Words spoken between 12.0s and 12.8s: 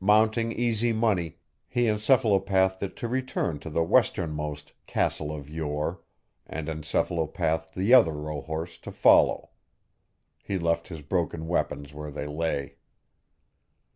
they lay.